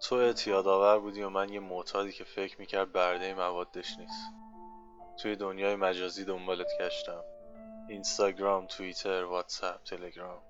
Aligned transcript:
تو 0.00 0.14
اعتیاد 0.14 0.66
آور 0.66 0.98
بودی 0.98 1.22
و 1.22 1.28
من 1.28 1.48
یه 1.48 1.60
معتادی 1.60 2.12
که 2.12 2.24
فکر 2.24 2.60
می‌کرد 2.60 2.92
برده 2.92 3.34
موادش 3.34 3.98
نیست. 3.98 4.32
توی 5.16 5.36
دنیای 5.36 5.76
مجازی 5.76 6.24
دنبالت 6.24 6.68
گشتم. 6.80 7.24
اینستاگرام، 7.88 8.66
توییتر، 8.66 9.24
واتساپ، 9.24 9.82
تلگرام. 9.82 10.42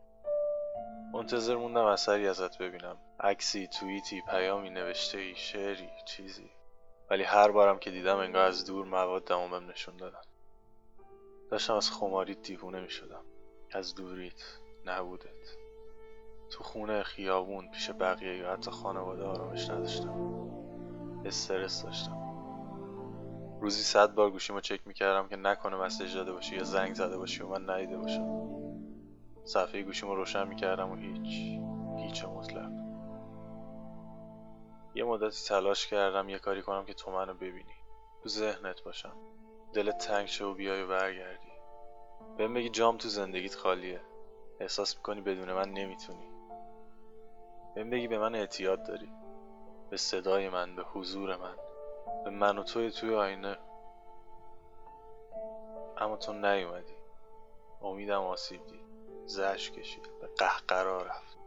منتظر 1.12 1.56
موندم 1.56 1.84
اثری 1.84 2.28
ازت 2.28 2.58
ببینم. 2.58 2.98
عکسی، 3.20 3.66
توییتی، 3.66 4.22
پیامی 4.28 4.70
نوشته 4.70 5.18
ای، 5.18 5.34
شعری، 5.36 5.90
چیزی. 6.04 6.50
ولی 7.10 7.22
هر 7.22 7.50
بارم 7.50 7.78
که 7.78 7.90
دیدم 7.90 8.16
انگار 8.16 8.44
از 8.44 8.64
دور 8.64 8.86
مواد 8.86 9.24
دمامم 9.24 9.70
نشون 9.70 9.96
دادن. 9.96 10.22
داشتم 11.50 11.74
از 11.74 11.90
خماریت 11.90 12.42
دیوونه 12.42 12.80
می 12.80 12.90
شدم 12.90 13.24
از 13.72 13.94
دوریت 13.94 14.42
نبودت. 14.84 15.61
تو 16.52 16.64
خونه 16.64 17.02
خیابون 17.02 17.68
پیش 17.68 17.90
بقیه 17.90 18.36
یا 18.36 18.52
حتی 18.52 18.70
خانواده 18.70 19.24
آرامش 19.24 19.70
نداشتم. 19.70 20.14
استرس 21.24 21.82
داشتم. 21.82 22.18
روزی 23.60 23.82
صد 23.82 24.14
بار 24.14 24.30
گوشیمو 24.30 24.60
چک 24.60 24.86
می‌کردم 24.86 25.28
که 25.28 25.36
نکنه 25.36 25.76
مسیج 25.76 26.14
داده 26.14 26.32
باشی 26.32 26.56
یا 26.56 26.64
زنگ 26.64 26.94
زده 26.94 27.18
باشی 27.18 27.42
و 27.42 27.48
من 27.48 27.70
ندیده 27.70 27.98
باشم. 27.98 28.42
صفحه 29.44 29.82
گوشیمو 29.82 30.14
روشن 30.14 30.48
می‌کردم 30.48 30.90
و 30.90 30.94
هیچ 30.96 31.60
هیچ 31.98 32.24
مطلق 32.24 32.70
یه 34.94 35.04
مدتی 35.04 35.48
تلاش 35.48 35.86
کردم 35.86 36.28
یه 36.28 36.38
کاری 36.38 36.62
کنم 36.62 36.84
که 36.84 36.94
تو 36.94 37.10
منو 37.10 37.34
ببینی. 37.34 37.74
تو 38.22 38.28
ذهنت 38.28 38.82
باشم. 38.84 39.16
دلت 39.72 39.98
تنگ 39.98 40.26
شه 40.26 40.44
و 40.44 40.54
بیای 40.54 40.82
و 40.82 40.88
برگردی. 40.88 41.52
بهم 42.38 42.54
بگی 42.54 42.68
جام 42.68 42.96
تو 42.96 43.08
زندگیت 43.08 43.54
خالیه. 43.54 44.00
احساس 44.60 44.96
می‌کنی 44.96 45.20
بدون 45.20 45.52
من 45.52 45.68
نمی‌تونی. 45.68 46.31
بهم 47.74 47.90
بگی 47.90 48.08
به 48.08 48.18
من 48.18 48.34
اعتیاد 48.34 48.86
داری. 48.86 49.12
به 49.90 49.96
صدای 49.96 50.48
من 50.48 50.76
به 50.76 50.82
حضور 50.82 51.36
من 51.36 51.56
به 52.24 52.30
من 52.30 52.58
و 52.58 52.62
توی 52.62 52.90
توی 52.90 53.14
آینه. 53.14 53.58
اما 55.96 56.16
تو 56.16 56.32
نیومدی. 56.32 56.96
امیدم 57.82 58.20
آسیب 58.20 58.66
دید. 58.66 58.82
زش 59.26 59.70
کشید. 59.70 60.08
به 60.20 60.26
قهقرا 60.38 61.02
رفت. 61.02 61.38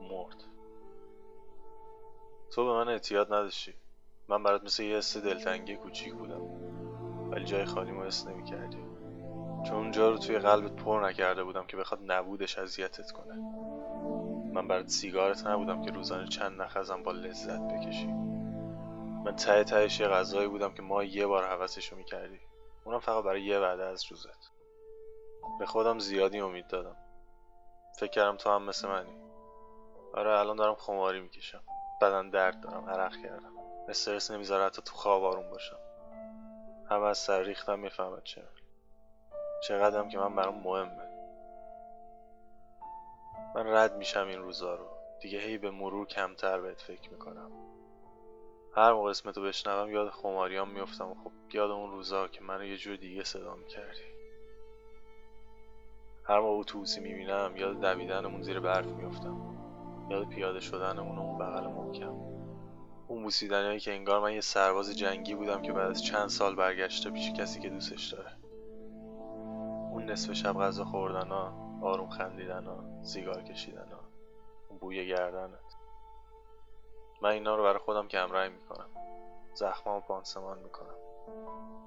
مرد. 0.00 0.44
تو 2.50 2.64
به 2.64 2.72
من 2.72 2.88
اعتیاد 2.88 3.34
نداشتی. 3.34 3.74
من 4.28 4.42
برات 4.42 4.64
مثل 4.64 4.82
یه 4.82 4.96
حس 4.96 5.16
دلتنگی 5.16 5.76
کوچیک 5.76 6.14
بودم. 6.14 6.42
ولی 7.30 7.44
جای 7.44 7.64
خالی 7.64 7.92
ما 7.92 8.04
حس 8.04 8.26
نمی‌کردی. 8.26 8.84
چون 9.66 9.76
اونجا 9.76 10.10
رو 10.10 10.18
توی 10.18 10.38
قلبت 10.38 10.76
پر 10.76 11.08
نکرده 11.08 11.44
بودم 11.44 11.66
که 11.66 11.76
بخواد 11.76 12.00
نبودش 12.06 12.58
اذیتت 12.58 13.10
کنه. 13.10 13.34
من 14.54 14.68
برات 14.68 14.88
سیگارت 14.88 15.46
نبودم 15.46 15.82
که 15.82 15.90
روزانه 15.90 16.28
چند 16.28 16.62
نخزم 16.62 17.02
با 17.02 17.12
لذت 17.12 17.60
بکشی. 17.60 18.06
من 19.24 19.36
ته 19.36 19.64
تهش 19.64 20.00
یه 20.00 20.08
غذایی 20.08 20.48
بودم 20.48 20.74
که 20.74 20.82
ما 20.82 21.04
یه 21.04 21.26
بار 21.26 21.46
حوضشو 21.46 21.96
می‌کردی. 21.96 22.40
اونم 22.84 22.98
فقط 22.98 23.24
برای 23.24 23.42
یه 23.42 23.58
وعده 23.58 23.84
از 23.84 24.04
روزت. 24.10 24.50
به 25.58 25.66
خودم 25.66 25.98
زیادی 25.98 26.40
امید 26.40 26.66
دادم. 26.66 26.96
فکر 27.98 28.10
کردم 28.10 28.36
تو 28.36 28.50
هم 28.50 28.62
مثل 28.62 28.88
منی. 28.88 29.16
آره 30.14 30.38
الان 30.38 30.56
دارم 30.56 30.74
خماری 30.74 31.20
می‌کشم. 31.20 31.60
بدن 32.00 32.30
درد 32.30 32.60
دارم 32.60 32.90
عرق 32.90 33.16
کردم. 33.22 33.52
استرس 33.88 34.30
نمی‌ذاره 34.30 34.64
حتی 34.64 34.82
تو 34.82 34.94
خواب 34.94 35.24
آروم 35.24 35.50
باشم. 35.50 35.78
همه 36.90 37.06
از 37.06 37.18
سر 37.18 37.42
ریختم 37.42 37.78
می‌فهمد 37.78 38.22
چه. 38.22 38.42
چقدرم 39.68 40.08
که 40.08 40.18
من 40.18 40.34
برام 40.34 40.62
مهمه. 40.62 41.03
من 43.54 43.66
رد 43.66 43.96
میشم 43.96 44.26
این 44.26 44.42
روزا 44.42 44.74
رو. 44.74 44.86
دیگه 45.20 45.38
هی 45.38 45.58
به 45.58 45.70
مرور 45.70 46.06
کمتر 46.06 46.60
بهت 46.60 46.80
فکر 46.80 47.10
می‌کنم. 47.10 47.50
هر 48.76 48.92
موقع 48.92 49.10
اسمتو 49.10 49.42
بشنوم 49.42 49.92
یاد 49.92 50.10
خماریام 50.10 50.70
میفتم 50.70 51.10
و 51.10 51.14
خب 51.14 51.32
یاد 51.52 51.70
اون 51.70 51.90
روزا 51.90 52.28
که 52.28 52.42
منو 52.42 52.64
یه 52.64 52.76
جور 52.76 52.96
دیگه 52.96 53.24
صدا 53.24 53.54
می‌کردی. 53.54 54.14
هر 56.24 56.40
موقع 56.40 56.58
اتوبوسی 56.58 57.00
می‌بینم 57.00 57.52
یاد 57.56 57.80
دویدنمون 57.80 58.42
زیر 58.42 58.60
برف 58.60 58.86
میفتم 58.86 59.56
یاد 60.10 60.28
پیاده 60.28 60.60
شدنمون 60.60 61.18
اون 61.18 61.38
بغل 61.38 61.66
محکم. 61.66 62.14
اون 63.08 63.22
بوسیدنهایی 63.22 63.80
که 63.80 63.92
انگار 63.92 64.20
من 64.20 64.32
یه 64.32 64.40
سرباز 64.40 64.98
جنگی 64.98 65.34
بودم 65.34 65.62
که 65.62 65.72
بعد 65.72 65.90
از 65.90 66.02
چند 66.02 66.28
سال 66.28 66.54
برگشته 66.54 67.10
پیش 67.10 67.32
کسی 67.32 67.60
که 67.60 67.68
دوستش 67.68 68.12
داره. 68.12 68.30
اون 69.92 70.04
نصف 70.10 70.32
شب 70.32 70.52
غذا 70.52 70.84
خوردن 70.84 71.28
ها. 71.28 71.73
آروم 71.84 72.08
خندیدن 72.08 72.64
ها 72.66 73.02
سیگار 73.02 73.42
کشیدن 73.42 73.92
ها 73.92 74.00
بوی 74.80 75.06
گردنت. 75.06 75.76
من 77.22 77.30
اینا 77.30 77.56
رو 77.56 77.62
برای 77.62 77.78
خودم 77.78 78.08
کمرنگ 78.08 78.52
می‌کنم. 78.52 78.88
زخمامو 79.54 80.00
پانسمان 80.00 80.58
می‌کنم. 80.58 80.94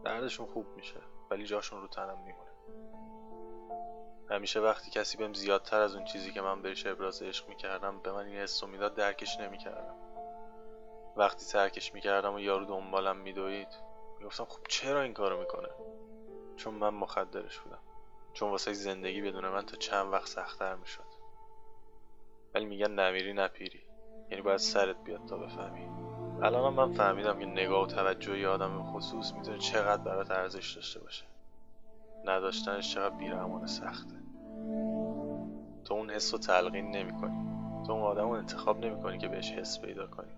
دردشون 0.03 0.45
خوب 0.45 0.67
میشه 0.75 0.99
ولی 1.31 1.45
جاشون 1.45 1.81
رو 1.81 1.87
تنم 1.87 2.17
میمونه. 2.17 2.51
همیشه 4.29 4.59
وقتی 4.59 4.91
کسی 4.91 5.17
بهم 5.17 5.33
زیادتر 5.33 5.81
از 5.81 5.95
اون 5.95 6.05
چیزی 6.05 6.31
که 6.31 6.41
من 6.41 6.61
بهش 6.61 6.85
ابراز 6.85 7.21
عشق 7.21 7.49
می‌کردم 7.49 7.99
به 7.99 8.11
من 8.11 8.25
این 8.25 8.35
حس 8.35 8.63
می‌داد 8.63 8.95
درکش 8.95 9.39
نمی‌کردم. 9.39 9.95
وقتی 11.15 11.45
ترکش 11.45 11.93
می‌کردم 11.93 12.35
و 12.35 12.39
یارو 12.39 12.65
دنبالم 12.65 13.17
میدوید 13.17 13.67
می‌گفتم 14.19 14.45
خب 14.45 14.59
چرا 14.69 15.01
این 15.01 15.13
کارو 15.13 15.39
می‌کنه؟ 15.39 15.69
چون 16.55 16.73
من 16.73 16.89
مخدرش 16.89 17.59
بودم. 17.59 17.79
چون 18.37 18.51
واسه 18.51 18.73
زندگی 18.73 19.21
بدون 19.21 19.49
من 19.49 19.61
تا 19.61 19.77
چند 19.77 20.13
وقت 20.13 20.27
سختتر 20.27 20.75
می‌شد. 20.75 21.03
ولی 22.55 22.65
میگن 22.65 22.91
نمیری 22.91 23.33
نپیری. 23.33 23.81
یعنی 24.29 24.41
باید 24.41 24.57
سرت 24.57 25.03
بیاد 25.03 25.25
تا 25.25 25.37
بفهمی. 25.37 25.87
الان 26.41 26.73
من 26.73 26.93
فهمیدم 26.93 27.39
که 27.39 27.45
نگاه 27.45 27.83
و 27.83 27.87
توجه 27.87 28.39
یه 28.39 28.47
آدم 28.47 28.83
خصوص 28.83 29.33
می‌تونه 29.33 29.57
چقدر 29.57 30.03
برات 30.03 30.31
ارزش 30.31 30.75
داشته 30.75 30.99
باشه. 30.99 31.25
نداشتنش 32.25 32.93
چقدر 32.93 33.15
بیرحمانه 33.15 33.67
سخته. 33.67 34.15
تو 35.85 35.93
اون 35.93 36.09
حس 36.09 36.33
رو 36.33 36.39
تلقین 36.39 36.95
نمی 36.95 37.21
کنی 37.21 37.47
تو 37.85 37.91
اون 37.91 38.03
آدم 38.03 38.29
رو 38.29 38.35
انتخاب 38.35 38.85
نمی 38.85 39.01
کنی 39.01 39.17
که 39.17 39.27
بهش 39.27 39.51
حس 39.51 39.81
پیدا 39.81 40.07
کنی. 40.07 40.33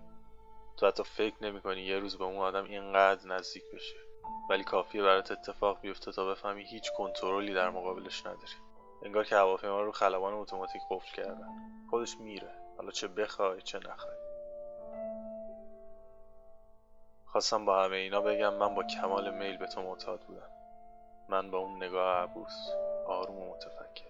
تو 0.76 0.86
حتی 0.86 1.02
فکر 1.02 1.44
نمی 1.44 1.60
کنی 1.60 1.82
یه 1.82 1.98
روز 1.98 2.18
به 2.18 2.24
اون 2.24 2.36
آدم 2.36 2.64
اینقدر 2.64 3.28
نزدیک 3.28 3.62
بشه. 3.74 4.09
ولی 4.50 4.64
کافیه 4.64 5.02
برات 5.02 5.30
اتفاق 5.30 5.80
بیفته 5.80 6.12
تا 6.12 6.26
بفهمی 6.26 6.64
هیچ 6.64 6.92
کنترلی 6.92 7.54
در 7.54 7.70
مقابلش 7.70 8.26
نداری. 8.26 8.52
انگار 9.02 9.24
که 9.24 9.36
هواپیما 9.36 9.80
رو 9.80 9.92
خلبان 9.92 10.34
اتوماتیک 10.34 10.82
قفل 10.90 11.16
کردن. 11.16 11.48
خودش 11.90 12.16
میره. 12.16 12.50
حالا 12.76 12.90
چه 12.90 13.08
بخوای 13.08 13.62
چه 13.62 13.78
نخوای. 13.78 14.14
خواستم 17.26 17.64
با 17.64 17.84
همه 17.84 17.96
اینا 17.96 18.20
بگم 18.20 18.54
من 18.54 18.74
با 18.74 18.82
کمال 18.82 19.34
میل 19.34 19.56
به 19.56 19.66
تو 19.66 19.82
معتاد 19.82 20.20
بودم. 20.20 20.50
من 21.28 21.50
با 21.50 21.58
اون 21.58 21.82
نگاه 21.82 22.22
عبوس 22.22 22.68
آروم 23.06 23.38
و 23.38 23.50
متفکر. 23.54 24.09